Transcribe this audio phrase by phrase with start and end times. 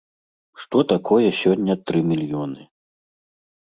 [0.63, 2.61] Што такое сёння тры мільёны?